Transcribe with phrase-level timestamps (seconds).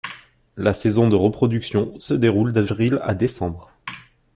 [0.57, 3.71] La saison de reproduction se déroule d'avril à décembre.